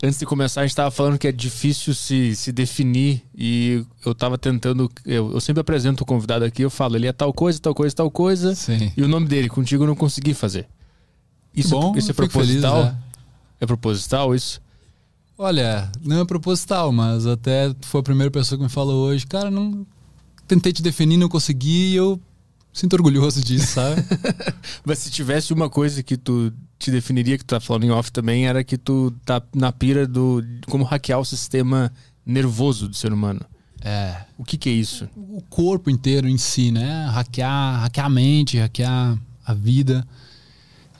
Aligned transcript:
Antes 0.00 0.18
de 0.18 0.26
começar, 0.26 0.60
a 0.60 0.64
gente 0.64 0.70
estava 0.70 0.92
falando 0.92 1.18
que 1.18 1.26
é 1.26 1.32
difícil 1.32 1.92
se, 1.92 2.36
se 2.36 2.52
definir 2.52 3.24
e 3.34 3.84
eu 4.04 4.12
estava 4.12 4.38
tentando. 4.38 4.88
Eu, 5.04 5.32
eu, 5.32 5.40
sempre 5.40 5.60
apresento 5.60 6.04
o 6.04 6.06
convidado 6.06 6.44
aqui, 6.44 6.62
eu 6.62 6.70
falo, 6.70 6.94
ele 6.94 7.08
é 7.08 7.12
tal 7.12 7.32
coisa, 7.32 7.58
tal 7.58 7.74
coisa, 7.74 7.96
tal 7.96 8.08
coisa. 8.08 8.54
Sim. 8.54 8.92
E 8.96 9.02
o 9.02 9.08
nome 9.08 9.26
dele, 9.26 9.48
contigo 9.48 9.82
eu 9.82 9.88
não 9.88 9.96
consegui 9.96 10.34
fazer. 10.34 10.68
Isso, 11.52 11.70
Bom, 11.70 11.96
isso 11.96 12.12
é 12.12 12.14
proposital? 12.14 12.76
Feliz, 12.76 12.96
é. 13.60 13.64
é 13.64 13.66
proposital 13.66 14.34
isso? 14.36 14.60
Olha, 15.36 15.90
não 16.04 16.20
é 16.20 16.24
proposital, 16.24 16.92
mas 16.92 17.26
até 17.26 17.74
foi 17.82 18.00
a 18.00 18.04
primeira 18.04 18.30
pessoa 18.30 18.56
que 18.56 18.62
me 18.62 18.70
falou 18.70 19.06
hoje, 19.06 19.26
cara, 19.26 19.50
não 19.50 19.84
tentei 20.46 20.72
te 20.72 20.82
definir, 20.82 21.16
não 21.16 21.28
consegui, 21.28 21.92
e 21.92 21.96
eu 21.96 22.20
sinto 22.72 22.94
orgulhoso 22.94 23.42
disso, 23.42 23.66
sabe? 23.74 24.02
mas 24.84 24.98
se 24.98 25.10
tivesse 25.10 25.52
uma 25.52 25.68
coisa 25.68 26.02
que 26.02 26.16
tu 26.16 26.52
te 26.78 26.90
definiria, 26.90 27.36
que 27.36 27.44
tu 27.44 27.48
tá 27.48 27.60
falando 27.60 27.84
em 27.84 27.90
off 27.90 28.12
também, 28.12 28.46
era 28.46 28.62
que 28.62 28.78
tu 28.78 29.10
tá 29.24 29.42
na 29.54 29.72
pira 29.72 30.06
do 30.06 30.42
como 30.68 30.84
hackear 30.84 31.18
o 31.18 31.24
sistema 31.24 31.92
nervoso 32.24 32.88
do 32.88 32.94
ser 32.94 33.12
humano. 33.12 33.40
É. 33.80 34.24
O 34.36 34.44
que 34.44 34.56
que 34.56 34.68
é 34.68 34.72
isso? 34.72 35.08
O 35.16 35.42
corpo 35.48 35.90
inteiro 35.90 36.28
em 36.28 36.38
si, 36.38 36.70
né? 36.70 37.06
Hackear, 37.06 37.80
hackear 37.80 38.06
a 38.06 38.10
mente, 38.10 38.58
hackear 38.58 39.18
a 39.44 39.54
vida. 39.54 40.06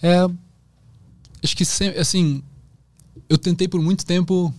É, 0.03 0.27
acho 1.43 1.57
que 1.57 1.65
assim, 1.99 2.43
eu 3.29 3.37
tentei 3.37 3.69
por 3.69 3.81
muito 3.81 4.07
tempo 4.07 4.55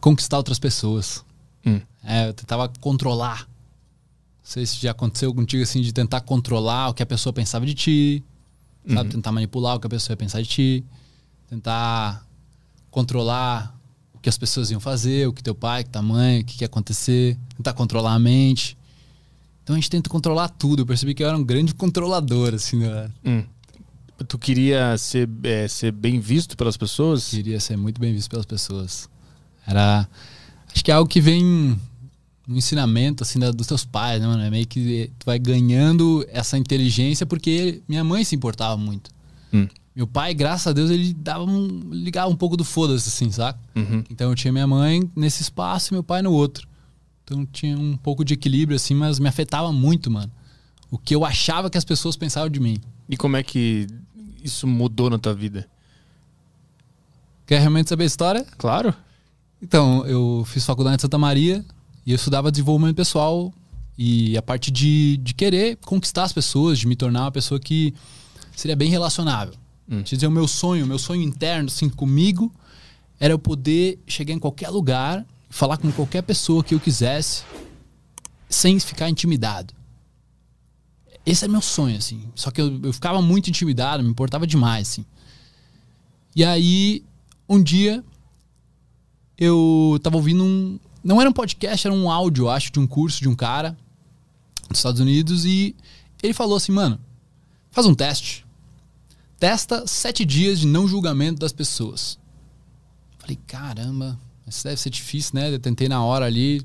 conquistar 0.00 0.36
outras 0.36 0.58
pessoas. 0.58 1.24
Hum. 1.64 1.80
É, 2.02 2.28
eu 2.28 2.34
tentava 2.34 2.68
controlar. 2.80 3.42
Não 3.42 4.50
sei 4.50 4.66
se 4.66 4.76
já 4.76 4.90
aconteceu 4.90 5.32
contigo 5.32 5.62
assim 5.62 5.80
de 5.80 5.92
tentar 5.92 6.20
controlar 6.20 6.90
o 6.90 6.94
que 6.94 7.02
a 7.02 7.06
pessoa 7.06 7.32
pensava 7.32 7.64
de 7.64 7.74
ti, 7.74 8.24
Sabe? 8.86 9.00
Uhum. 9.00 9.08
Tentar 9.08 9.32
manipular 9.32 9.76
o 9.76 9.80
que 9.80 9.86
a 9.86 9.90
pessoa 9.90 10.14
ia 10.14 10.16
pensar 10.16 10.42
de 10.42 10.48
ti. 10.48 10.84
Tentar 11.48 12.26
controlar 12.90 13.78
o 14.12 14.18
que 14.18 14.28
as 14.28 14.38
pessoas 14.38 14.70
iam 14.70 14.80
fazer, 14.80 15.26
o 15.26 15.32
que 15.32 15.42
teu 15.42 15.54
pai, 15.54 15.82
o 15.82 15.84
que 15.84 15.90
tua 15.90 16.02
mãe, 16.02 16.40
o 16.40 16.44
que 16.44 16.62
ia 16.62 16.66
acontecer. 16.66 17.38
Tentar 17.56 17.72
controlar 17.72 18.14
a 18.14 18.18
mente. 18.18 18.76
Então 19.62 19.74
a 19.74 19.78
gente 19.78 19.90
tenta 19.90 20.10
controlar 20.10 20.48
tudo. 20.50 20.82
Eu 20.82 20.86
percebi 20.86 21.14
que 21.14 21.22
eu 21.22 21.28
era 21.28 21.36
um 21.36 21.44
grande 21.44 21.74
controlador, 21.74 22.54
assim, 22.54 22.76
né? 22.76 23.10
Hum. 23.24 23.44
Tu 24.28 24.38
queria 24.38 24.96
ser, 24.96 25.28
é, 25.42 25.66
ser 25.66 25.90
bem 25.90 26.20
visto 26.20 26.56
pelas 26.56 26.76
pessoas? 26.76 27.30
Queria 27.30 27.58
ser 27.58 27.76
muito 27.76 28.00
bem 28.00 28.12
visto 28.12 28.30
pelas 28.30 28.46
pessoas. 28.46 29.08
Era. 29.66 30.08
Acho 30.72 30.84
que 30.84 30.90
é 30.90 30.94
algo 30.94 31.08
que 31.08 31.20
vem 31.20 31.78
no 32.46 32.56
ensinamento 32.56 33.22
assim 33.22 33.38
da, 33.38 33.50
dos 33.50 33.66
teus 33.66 33.84
pais, 33.84 34.20
né, 34.20 34.26
mano? 34.26 34.42
É 34.42 34.50
meio 34.50 34.66
que 34.66 35.10
tu 35.18 35.24
vai 35.24 35.38
ganhando 35.38 36.24
essa 36.30 36.58
inteligência 36.58 37.24
porque 37.24 37.82
minha 37.88 38.04
mãe 38.04 38.24
se 38.24 38.34
importava 38.34 38.76
muito. 38.76 39.10
Hum. 39.52 39.68
Meu 39.94 40.06
pai, 40.06 40.34
graças 40.34 40.66
a 40.66 40.72
Deus, 40.72 40.90
ele 40.90 41.14
dava 41.14 41.44
um, 41.44 41.82
ligava 41.90 42.28
um 42.28 42.34
pouco 42.34 42.56
do 42.56 42.64
foda-se, 42.64 43.08
assim, 43.08 43.30
saca? 43.30 43.58
Uhum. 43.76 44.02
Então 44.10 44.30
eu 44.30 44.34
tinha 44.34 44.52
minha 44.52 44.66
mãe 44.66 45.08
nesse 45.14 45.42
espaço 45.42 45.92
e 45.92 45.94
meu 45.94 46.02
pai 46.02 46.20
no 46.20 46.32
outro. 46.32 46.66
Então 47.22 47.46
tinha 47.46 47.78
um 47.78 47.96
pouco 47.96 48.24
de 48.24 48.34
equilíbrio, 48.34 48.74
assim, 48.74 48.94
mas 48.94 49.20
me 49.20 49.28
afetava 49.28 49.72
muito, 49.72 50.10
mano. 50.10 50.30
O 50.90 50.98
que 50.98 51.14
eu 51.14 51.24
achava 51.24 51.70
que 51.70 51.78
as 51.78 51.84
pessoas 51.84 52.16
pensavam 52.16 52.50
de 52.50 52.58
mim. 52.58 52.76
E 53.08 53.16
como 53.16 53.36
é 53.36 53.42
que 53.42 53.86
isso 54.42 54.66
mudou 54.66 55.08
na 55.08 55.18
tua 55.18 55.32
vida? 55.32 55.68
Quer 57.46 57.60
realmente 57.60 57.88
saber 57.88 58.04
a 58.04 58.06
história? 58.06 58.46
Claro. 58.58 58.94
Então, 59.62 60.04
eu 60.06 60.44
fiz 60.46 60.64
faculdade 60.64 60.96
em 60.96 61.00
Santa 61.00 61.18
Maria, 61.18 61.64
e 62.06 62.12
eu 62.12 62.16
estudava 62.16 62.50
desenvolvimento 62.50 62.96
pessoal 62.96 63.52
e 63.96 64.36
a 64.36 64.42
parte 64.42 64.70
de, 64.70 65.16
de 65.18 65.34
querer 65.34 65.76
conquistar 65.76 66.24
as 66.24 66.32
pessoas, 66.32 66.78
de 66.78 66.86
me 66.86 66.96
tornar 66.96 67.22
uma 67.22 67.32
pessoa 67.32 67.60
que 67.60 67.94
seria 68.54 68.76
bem 68.76 68.90
relacionável. 68.90 69.54
Hum. 69.88 70.02
dizer, 70.02 70.26
o 70.26 70.30
meu 70.30 70.48
sonho, 70.48 70.84
o 70.84 70.88
meu 70.88 70.98
sonho 70.98 71.22
interno, 71.22 71.68
assim, 71.68 71.88
comigo, 71.88 72.52
era 73.20 73.32
eu 73.32 73.38
poder 73.38 73.98
chegar 74.06 74.34
em 74.34 74.38
qualquer 74.38 74.70
lugar, 74.70 75.24
falar 75.50 75.76
com 75.76 75.90
qualquer 75.92 76.22
pessoa 76.22 76.64
que 76.64 76.74
eu 76.74 76.80
quisesse, 76.80 77.42
sem 78.48 78.78
ficar 78.80 79.08
intimidado. 79.08 79.74
Esse 81.24 81.44
é 81.44 81.48
meu 81.48 81.62
sonho, 81.62 81.96
assim. 81.96 82.22
Só 82.34 82.50
que 82.50 82.60
eu, 82.60 82.80
eu 82.82 82.92
ficava 82.92 83.22
muito 83.22 83.48
intimidado, 83.48 84.02
me 84.02 84.10
importava 84.10 84.46
demais, 84.46 84.88
assim. 84.88 85.04
E 86.34 86.44
aí, 86.44 87.04
um 87.48 87.62
dia, 87.62 88.04
eu 89.38 89.98
tava 90.02 90.16
ouvindo 90.16 90.44
um, 90.44 90.78
não 91.04 91.20
era 91.20 91.28
um 91.28 91.32
podcast, 91.32 91.86
era 91.86 91.94
um 91.94 92.10
áudio, 92.10 92.48
acho, 92.48 92.72
de 92.72 92.80
um 92.80 92.86
curso 92.86 93.20
de 93.20 93.28
um 93.28 93.34
cara 93.34 93.76
dos 94.68 94.78
Estados 94.78 95.00
Unidos 95.00 95.44
e 95.44 95.76
ele 96.22 96.32
falou 96.32 96.56
assim, 96.56 96.72
mano, 96.72 96.98
faz 97.70 97.86
um 97.86 97.94
teste. 97.94 98.46
Testa 99.38 99.86
sete 99.86 100.24
dias 100.24 100.60
de 100.60 100.66
não 100.66 100.88
julgamento 100.88 101.38
das 101.38 101.52
pessoas. 101.52 102.18
Falei, 103.18 103.38
caramba, 103.46 104.18
isso 104.46 104.64
deve 104.64 104.80
ser 104.80 104.88
difícil, 104.88 105.32
né? 105.34 105.52
Eu 105.52 105.58
tentei 105.58 105.88
na 105.88 106.02
hora 106.02 106.24
ali, 106.24 106.60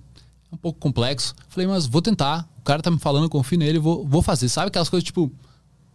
é 0.50 0.56
um 0.56 0.58
pouco 0.58 0.80
complexo. 0.80 1.36
Falei, 1.50 1.68
mas 1.68 1.86
vou 1.86 2.02
tentar. 2.02 2.50
O 2.60 2.62
cara 2.62 2.82
tá 2.82 2.90
me 2.90 3.00
falando, 3.00 3.30
confio 3.30 3.58
nele, 3.58 3.80
vou, 3.80 4.08
vou 4.08 4.22
fazer. 4.22 4.48
Sabe 4.48 4.68
aquelas 4.68 4.88
coisas 4.88 5.04
tipo, 5.04 5.30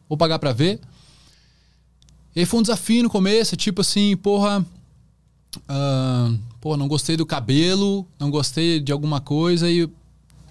vou 0.08 0.18
pagar 0.18 0.38
pra 0.38 0.52
ver? 0.52 0.80
E 2.36 2.40
aí 2.40 2.46
foi 2.46 2.60
um 2.60 2.62
desafio 2.62 3.02
no 3.02 3.10
começo, 3.10 3.56
tipo 3.56 3.80
assim, 3.80 4.16
porra. 4.16 4.64
Uh, 5.56 6.38
pô, 6.60 6.76
não 6.76 6.88
gostei 6.88 7.16
do 7.16 7.26
cabelo, 7.26 8.06
não 8.18 8.30
gostei 8.30 8.80
de 8.80 8.92
alguma 8.92 9.20
coisa 9.20 9.70
e 9.70 9.88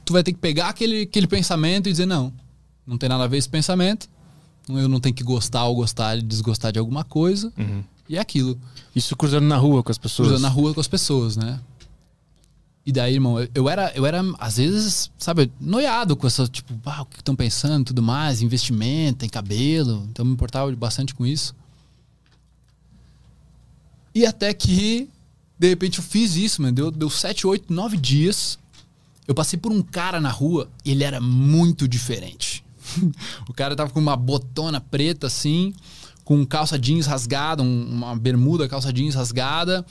tu 0.05 0.13
vai 0.13 0.23
ter 0.23 0.33
que 0.33 0.39
pegar 0.39 0.69
aquele, 0.69 1.01
aquele 1.01 1.27
pensamento 1.27 1.87
e 1.87 1.91
dizer 1.91 2.05
não, 2.05 2.31
não 2.85 2.97
tem 2.97 3.09
nada 3.09 3.23
a 3.23 3.27
ver 3.27 3.37
esse 3.37 3.49
pensamento, 3.49 4.09
eu 4.69 4.87
não 4.87 4.99
tenho 4.99 5.15
que 5.15 5.23
gostar 5.23 5.65
ou 5.65 5.75
gostar, 5.75 6.21
desgostar 6.21 6.71
de 6.71 6.79
alguma 6.79 7.03
coisa 7.03 7.51
uhum. 7.57 7.83
e 8.07 8.17
é 8.17 8.19
aquilo. 8.19 8.57
Isso 8.95 9.15
cruzando 9.15 9.45
na 9.45 9.57
rua 9.57 9.83
com 9.83 9.91
as 9.91 9.97
pessoas? 9.97 10.29
Cruzando 10.29 10.43
na 10.43 10.49
rua 10.49 10.73
com 10.73 10.79
as 10.79 10.87
pessoas, 10.87 11.35
né? 11.35 11.59
E 12.85 12.91
daí, 12.91 13.13
irmão, 13.13 13.37
eu 13.55 13.69
era, 13.69 13.93
eu 13.95 14.05
era 14.05 14.21
às 14.37 14.57
vezes, 14.57 15.09
sabe, 15.17 15.49
noiado 15.59 16.17
com 16.17 16.27
essa, 16.27 16.45
tipo, 16.47 16.73
ah, 16.85 17.03
o 17.03 17.05
que 17.05 17.15
estão 17.15 17.33
pensando 17.33 17.85
tudo 17.85 18.03
mais, 18.03 18.41
investimento, 18.41 19.25
em 19.25 19.29
cabelo. 19.29 20.05
Então 20.11 20.25
me 20.25 20.33
importava 20.33 20.69
bastante 20.75 21.15
com 21.15 21.25
isso. 21.25 21.55
E 24.13 24.25
até 24.25 24.53
que 24.53 25.09
de 25.57 25.69
repente 25.69 25.99
eu 25.99 26.03
fiz 26.03 26.35
isso, 26.35 26.61
mano. 26.61 26.73
Deu, 26.73 26.91
deu 26.91 27.09
7, 27.09 27.47
8, 27.47 27.71
9 27.73 27.97
dias. 27.97 28.59
Eu 29.27 29.33
passei 29.33 29.57
por 29.57 29.71
um 29.71 29.81
cara 29.81 30.19
na 30.19 30.29
rua 30.29 30.69
e 30.83 30.91
ele 30.91 31.03
era 31.03 31.21
muito 31.21 31.87
diferente. 31.87 32.63
o 33.47 33.53
cara 33.53 33.75
tava 33.75 33.89
com 33.89 33.99
uma 33.99 34.17
botona 34.17 34.81
preta 34.81 35.27
assim, 35.27 35.73
com 36.25 36.45
calça 36.45 36.77
jeans 36.77 37.05
rasgada, 37.05 37.63
um, 37.63 37.85
uma 37.85 38.15
bermuda 38.15 38.67
calça 38.67 38.91
jeans 38.91 39.15
rasgada, 39.15 39.85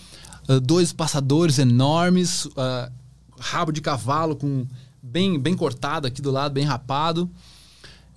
uh, 0.48 0.60
dois 0.60 0.92
passadores 0.92 1.58
enormes, 1.58 2.44
uh, 2.44 2.92
rabo 3.38 3.72
de 3.72 3.80
cavalo 3.80 4.36
com 4.36 4.66
bem, 5.02 5.38
bem 5.38 5.56
cortado 5.56 6.06
aqui 6.06 6.20
do 6.20 6.30
lado, 6.30 6.52
bem 6.52 6.64
rapado, 6.64 7.30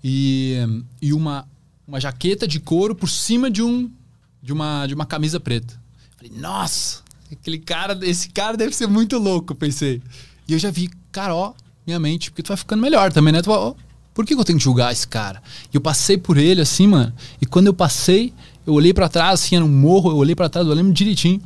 e, 0.03 0.57
e 1.01 1.13
uma, 1.13 1.47
uma 1.87 1.99
jaqueta 1.99 2.47
de 2.47 2.59
couro 2.59 2.93
por 2.93 3.09
cima 3.09 3.49
de, 3.49 3.63
um, 3.63 3.89
de, 4.41 4.53
uma, 4.53 4.85
de 4.85 4.93
uma 4.93 5.05
camisa 5.05 5.39
preta. 5.39 5.84
Falei, 6.17 6.31
nossa, 6.35 7.05
Aquele 7.31 7.57
cara, 7.57 7.97
esse 8.03 8.29
cara 8.29 8.55
deve 8.55 8.75
ser 8.75 8.87
muito 8.87 9.17
louco, 9.17 9.55
pensei. 9.55 10.01
E 10.47 10.53
eu 10.53 10.59
já 10.59 10.69
vi, 10.69 10.89
cara, 11.11 11.33
ó, 11.33 11.53
minha 11.85 11.99
mente, 11.99 12.29
porque 12.29 12.43
tu 12.43 12.49
vai 12.49 12.57
ficando 12.57 12.81
melhor 12.81 13.11
também, 13.11 13.33
né? 13.33 13.41
Tu 13.41 13.47
vai, 13.47 13.57
ó, 13.57 13.73
por 14.13 14.25
que 14.25 14.33
eu 14.33 14.43
tenho 14.45 14.57
que 14.57 14.63
julgar 14.63 14.91
esse 14.91 15.07
cara? 15.07 15.41
E 15.73 15.75
eu 15.75 15.81
passei 15.81 16.17
por 16.17 16.37
ele 16.37 16.61
assim, 16.61 16.87
mano. 16.87 17.13
E 17.41 17.45
quando 17.45 17.67
eu 17.67 17.73
passei, 17.73 18.33
eu 18.65 18.73
olhei 18.73 18.93
para 18.93 19.09
trás, 19.09 19.41
assim, 19.41 19.55
era 19.55 19.65
um 19.65 19.69
morro, 19.69 20.11
eu 20.11 20.17
olhei 20.17 20.35
para 20.35 20.49
trás, 20.49 20.67
eu 20.67 20.73
lembro 20.73 20.93
direitinho. 20.93 21.41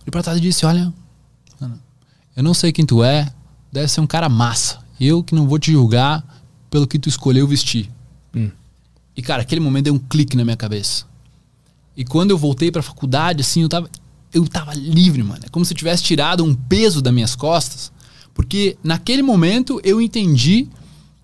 Olhei 0.00 0.10
pra 0.10 0.22
trás 0.22 0.38
e 0.38 0.40
disse: 0.40 0.66
Olha, 0.66 0.92
mano, 1.58 1.80
eu 2.36 2.42
não 2.42 2.52
sei 2.52 2.72
quem 2.72 2.84
tu 2.84 3.02
é, 3.02 3.32
deve 3.72 3.88
ser 3.88 4.00
um 4.00 4.06
cara 4.06 4.28
massa. 4.28 4.80
Eu 5.00 5.22
que 5.24 5.34
não 5.34 5.48
vou 5.48 5.58
te 5.58 5.72
julgar 5.72 6.24
pelo 6.70 6.86
que 6.86 6.98
tu 6.98 7.08
escolheu 7.08 7.46
vestir. 7.48 7.90
Hum. 8.34 8.50
E, 9.16 9.22
cara, 9.22 9.42
aquele 9.42 9.60
momento 9.60 9.84
deu 9.84 9.94
um 9.94 9.98
clique 9.98 10.36
na 10.36 10.44
minha 10.44 10.56
cabeça. 10.56 11.06
E 11.96 12.04
quando 12.04 12.30
eu 12.30 12.38
voltei 12.38 12.70
pra 12.70 12.82
faculdade, 12.82 13.42
assim, 13.42 13.62
eu 13.62 13.68
tava 13.68 13.90
eu 14.32 14.46
tava 14.46 14.74
livre, 14.74 15.22
mano. 15.22 15.42
É 15.44 15.48
como 15.48 15.64
se 15.64 15.72
eu 15.72 15.76
tivesse 15.76 16.02
tirado 16.02 16.44
um 16.44 16.54
peso 16.54 17.02
das 17.02 17.12
minhas 17.12 17.34
costas. 17.34 17.92
Porque 18.34 18.76
naquele 18.82 19.22
momento 19.22 19.80
eu 19.84 20.00
entendi 20.00 20.68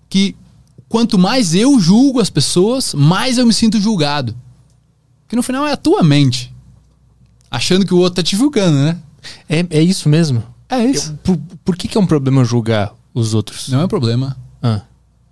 que 0.07 0.35
quanto 0.87 1.17
mais 1.17 1.55
eu 1.55 1.79
julgo 1.79 2.19
as 2.19 2.29
pessoas, 2.29 2.93
mais 2.93 3.37
eu 3.37 3.45
me 3.45 3.53
sinto 3.53 3.79
julgado. 3.79 4.35
Que 5.27 5.35
no 5.35 5.43
final 5.43 5.65
é 5.65 5.71
a 5.71 5.77
tua 5.77 6.03
mente. 6.03 6.53
Achando 7.49 7.85
que 7.85 7.93
o 7.93 7.97
outro 7.97 8.15
tá 8.15 8.23
te 8.23 8.35
julgando, 8.35 8.77
né? 8.77 8.97
É, 9.47 9.65
é 9.69 9.81
isso 9.81 10.07
mesmo? 10.07 10.43
É 10.69 10.83
isso. 10.85 11.11
Eu, 11.11 11.17
por, 11.17 11.37
por 11.63 11.75
que, 11.75 11.87
que 11.87 11.97
é 11.97 12.01
um 12.01 12.05
problema 12.05 12.45
julgar 12.45 12.93
os 13.13 13.33
outros? 13.33 13.69
Não 13.69 13.81
é 13.81 13.85
um 13.85 13.87
problema. 13.87 14.37
Ah. 14.61 14.81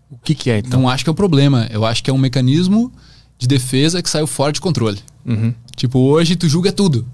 O 0.09 0.17
que, 0.17 0.33
que 0.33 0.49
é, 0.49 0.59
então? 0.59 0.81
Não 0.81 0.89
acho 0.89 1.03
que 1.03 1.09
é 1.09 1.13
um 1.13 1.15
problema. 1.15 1.67
Eu 1.69 1.85
acho 1.85 2.03
que 2.03 2.09
é 2.09 2.13
um 2.13 2.17
mecanismo 2.17 2.91
de 3.37 3.47
defesa 3.47 4.01
que 4.01 4.09
saiu 4.09 4.25
fora 4.25 4.51
de 4.51 4.59
controle. 4.59 4.99
Uhum. 5.25 5.53
Tipo, 5.75 5.99
hoje 5.99 6.35
tu 6.35 6.49
julga 6.49 6.71
tudo. 6.71 7.05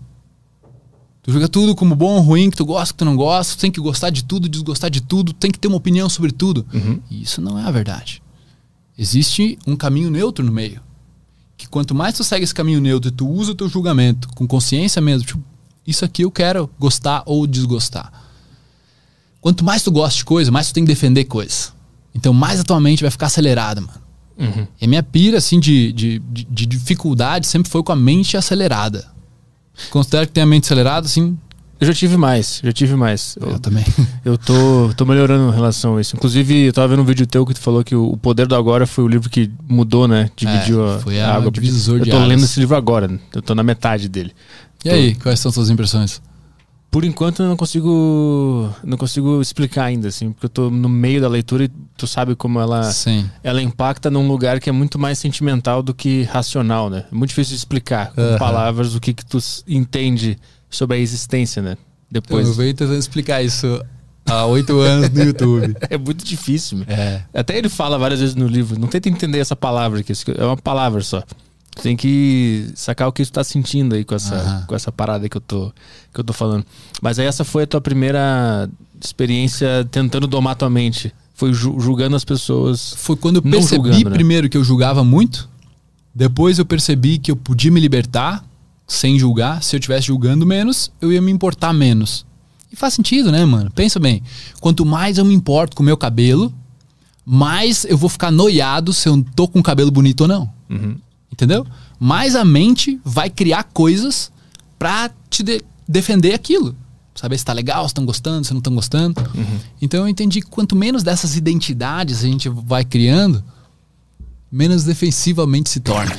Tu 1.23 1.31
julga 1.31 1.47
tudo 1.47 1.73
como 1.73 1.95
bom 1.95 2.15
ou 2.15 2.21
ruim, 2.21 2.49
que 2.49 2.57
tu 2.57 2.65
gosta, 2.65 2.93
que 2.93 2.97
tu 2.97 3.05
não 3.05 3.15
gosta, 3.15 3.55
tu 3.55 3.61
tem 3.61 3.71
que 3.71 3.79
gostar 3.79 4.09
de 4.09 4.25
tudo, 4.25 4.49
desgostar 4.49 4.89
de 4.89 5.01
tudo, 5.01 5.31
tem 5.31 5.49
que 5.49 5.57
ter 5.57 5.69
uma 5.69 5.77
opinião 5.77 6.09
sobre 6.09 6.33
tudo. 6.33 6.65
Uhum. 6.73 6.99
E 7.09 7.21
isso 7.21 7.41
não 7.41 7.57
é 7.57 7.63
a 7.63 7.71
verdade. 7.71 8.21
Existe 8.97 9.57
um 9.65 9.75
caminho 9.75 10.11
neutro 10.11 10.43
no 10.43 10.51
meio. 10.51 10.81
Que 11.55 11.67
quanto 11.67 11.95
mais 11.95 12.15
tu 12.15 12.25
segue 12.25 12.43
esse 12.43 12.53
caminho 12.53 12.81
neutro 12.81 13.09
e 13.09 13.11
tu 13.11 13.27
usa 13.27 13.53
o 13.53 13.55
teu 13.55 13.69
julgamento 13.69 14.27
com 14.35 14.45
consciência 14.45 15.01
mesmo, 15.01 15.25
tipo, 15.25 15.43
isso 15.87 16.03
aqui 16.03 16.23
eu 16.23 16.31
quero 16.31 16.69
gostar 16.77 17.23
ou 17.25 17.47
desgostar. 17.47 18.11
Quanto 19.39 19.63
mais 19.63 19.81
tu 19.81 19.91
gosta 19.91 20.17
de 20.17 20.25
coisa, 20.25 20.51
mais 20.51 20.67
tu 20.67 20.73
tem 20.73 20.83
que 20.83 20.91
defender 20.91 21.23
coisa. 21.23 21.71
Então, 22.13 22.33
mais 22.33 22.59
a 22.59 22.63
tua 22.63 22.79
mente 22.81 23.01
vai 23.01 23.11
ficar 23.11 23.27
acelerada, 23.27 23.79
mano. 23.79 24.01
Uhum. 24.37 24.67
E 24.79 24.85
a 24.85 24.87
minha 24.87 25.03
pira, 25.03 25.37
assim, 25.37 25.59
de, 25.59 25.93
de, 25.93 26.19
de, 26.19 26.43
de 26.45 26.65
dificuldade 26.65 27.47
sempre 27.47 27.71
foi 27.71 27.81
com 27.81 27.91
a 27.91 27.95
mente 27.95 28.35
acelerada. 28.35 29.13
Considero 29.89 30.27
que 30.27 30.33
tem 30.33 30.43
a 30.43 30.45
mente 30.45 30.65
acelerada, 30.65 31.05
assim. 31.05 31.37
Eu 31.79 31.87
já 31.87 31.93
tive 31.93 32.15
mais, 32.15 32.61
já 32.63 32.71
tive 32.71 32.95
mais. 32.95 33.35
Eu, 33.41 33.59
também. 33.59 33.83
Eu 34.23 34.37
tô, 34.37 34.93
tô 34.95 35.03
melhorando 35.05 35.51
em 35.51 35.53
relação 35.55 35.97
a 35.97 36.01
isso. 36.01 36.15
Inclusive, 36.15 36.67
eu 36.67 36.71
tava 36.71 36.87
vendo 36.87 37.01
um 37.01 37.05
vídeo 37.05 37.27
teu 37.27 37.45
que 37.45 37.53
tu 37.53 37.59
falou 37.59 37.83
que 37.83 37.93
o 37.93 38.15
Poder 38.15 38.47
do 38.47 38.55
Agora 38.55 38.87
foi 38.87 39.03
o 39.03 39.07
livro 39.07 39.29
que 39.29 39.51
mudou, 39.67 40.07
né? 40.07 40.29
Dividiu 40.33 40.87
É, 40.87 40.95
a, 40.95 40.99
foi 40.99 41.19
a 41.19 41.27
a 41.31 41.35
água. 41.35 41.51
divisor 41.51 41.99
eu 41.99 42.05
tô 42.09 42.19
lendo 42.19 42.45
esse 42.45 42.57
livro 42.57 42.77
agora, 42.77 43.19
eu 43.35 43.41
tô 43.41 43.53
na 43.53 43.63
metade 43.63 44.07
dele. 44.07 44.31
E 44.85 44.89
aí, 44.89 45.15
quais 45.15 45.39
são 45.41 45.49
as 45.49 45.55
suas 45.55 45.69
impressões? 45.69 46.21
Por 46.93 47.03
enquanto 47.03 47.41
eu 47.41 47.49
não 47.49 47.57
consigo 47.57 48.69
não 48.83 48.99
consigo 48.99 49.41
explicar 49.41 49.85
ainda 49.85 50.09
assim, 50.09 50.31
porque 50.31 50.45
eu 50.45 50.49
tô 50.49 50.69
no 50.69 50.87
meio 50.87 51.19
da 51.19 51.27
leitura 51.27 51.63
e 51.63 51.71
tu 51.97 52.05
sabe 52.05 52.35
como 52.35 52.59
ela 52.59 52.83
Sim. 52.83 53.27
ela 53.43 53.63
impacta 53.63 54.11
num 54.11 54.27
lugar 54.27 54.59
que 54.59 54.69
é 54.69 54.71
muito 54.71 54.99
mais 54.99 55.17
sentimental 55.17 55.81
do 55.81 55.91
que 55.91 56.21
racional, 56.21 56.91
né? 56.91 57.05
É 57.11 57.15
muito 57.15 57.29
difícil 57.29 57.53
de 57.53 57.57
explicar 57.57 58.13
com 58.13 58.21
Aham. 58.21 58.37
palavras 58.37 58.93
o 58.93 58.99
que 58.99 59.11
que 59.11 59.25
tu 59.25 59.39
entende 59.67 60.37
sobre 60.69 60.97
a 60.97 60.99
existência, 60.99 61.63
né? 61.63 61.77
Depois 62.11 62.47
eu 62.47 62.53
venho 62.53 62.75
tentando 62.75 62.99
explicar 62.99 63.41
isso 63.41 63.83
há 64.27 64.45
oito 64.45 64.79
anos 64.79 65.09
no 65.09 65.23
YouTube. 65.23 65.75
é 65.89 65.97
muito 65.97 66.23
difícil. 66.23 66.83
É. 66.87 67.23
Até 67.33 67.57
ele 67.57 67.69
fala 67.69 67.97
várias 67.97 68.19
vezes 68.19 68.35
no 68.35 68.45
livro, 68.45 68.79
não 68.79 68.87
tenta 68.87 69.09
entender 69.09 69.39
essa 69.39 69.55
palavra 69.55 70.03
isso 70.07 70.25
é 70.29 70.45
uma 70.45 70.57
palavra 70.57 71.01
só. 71.01 71.23
Tu 71.75 71.81
tem 71.81 71.95
que 71.97 72.69
sacar 72.75 73.07
o 73.07 73.11
que 73.11 73.25
tu 73.25 73.31
tá 73.31 73.43
sentindo 73.43 73.95
aí 73.95 74.03
com 74.05 74.13
essa, 74.13 74.35
Aham. 74.35 74.65
com 74.67 74.75
essa 74.75 74.91
parada 74.91 75.27
que 75.27 75.35
eu, 75.37 75.41
tô, 75.41 75.71
que 76.13 76.19
eu 76.19 76.23
tô 76.23 76.31
falando. 76.33 76.63
Mas 77.01 77.17
aí 77.17 77.25
essa 77.25 77.43
foi 77.43 77.63
a 77.63 77.67
tua 77.67 77.81
primeira 77.81 78.69
experiência 79.03 79.87
tentando 79.91 80.27
domar 80.27 80.55
tua 80.55 80.69
mente. 80.69 81.13
Foi 81.33 81.51
ju- 81.51 81.79
julgando 81.79 82.15
as 82.15 82.23
pessoas. 82.23 82.93
Foi 82.97 83.15
quando 83.15 83.37
eu 83.37 83.41
percebi 83.41 83.75
julgando, 83.89 84.09
né? 84.09 84.15
primeiro 84.15 84.49
que 84.49 84.55
eu 84.57 84.63
julgava 84.63 85.03
muito. 85.03 85.49
Depois 86.13 86.59
eu 86.59 86.65
percebi 86.65 87.17
que 87.17 87.31
eu 87.31 87.35
podia 87.35 87.71
me 87.71 87.79
libertar 87.79 88.45
sem 88.87 89.17
julgar. 89.17 89.63
Se 89.63 89.75
eu 89.75 89.79
estivesse 89.79 90.07
julgando 90.07 90.45
menos, 90.45 90.91
eu 91.01 91.11
ia 91.11 91.21
me 91.21 91.31
importar 91.31 91.73
menos. 91.73 92.23
E 92.71 92.75
faz 92.75 92.93
sentido, 92.93 93.31
né, 93.31 93.43
mano? 93.45 93.71
Pensa 93.71 93.99
bem. 93.99 94.21
Quanto 94.61 94.85
mais 94.85 95.17
eu 95.17 95.25
me 95.25 95.33
importo 95.33 95.75
com 95.75 95.81
o 95.81 95.85
meu 95.85 95.97
cabelo, 95.97 96.53
mais 97.25 97.83
eu 97.85 97.97
vou 97.97 98.09
ficar 98.09 98.29
noiado 98.31 98.93
se 98.93 99.09
eu 99.09 99.25
tô 99.35 99.47
com 99.47 99.59
o 99.59 99.63
cabelo 99.63 99.89
bonito 99.91 100.21
ou 100.21 100.27
não. 100.27 100.49
Uhum. 100.69 100.95
Entendeu? 101.33 101.65
Mais 101.99 102.35
a 102.35 102.45
mente 102.45 103.01
vai 103.03 103.29
criar 103.29 103.63
coisas 103.65 104.31
pra 104.77 105.09
te 105.29 105.41
de- 105.43 105.61
defender 105.89 106.33
aquilo. 106.33 106.75
Saber 107.15 107.37
se 107.37 107.43
tá 107.45 107.53
legal, 107.53 107.83
se 107.83 107.87
estão 107.91 108.05
gostando, 108.05 108.45
se 108.45 108.51
não 108.53 108.59
estão 108.59 108.73
gostando. 108.75 109.15
Então 109.81 110.01
eu 110.01 110.07
entendi 110.07 110.39
que 110.41 110.47
quanto 110.47 110.75
menos 110.75 111.01
dessas 111.03 111.35
identidades 111.35 112.19
a 112.23 112.27
gente 112.27 112.47
vai 112.49 112.85
criando, 112.85 113.43
menos 114.51 114.83
defensivamente 114.83 115.69
se 115.69 115.79
torna. 115.79 116.15